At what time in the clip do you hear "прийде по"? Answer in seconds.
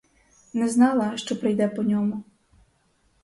1.39-1.83